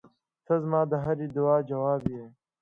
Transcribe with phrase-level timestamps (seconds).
[0.45, 2.25] •ته زما د هر دعا جواب یې.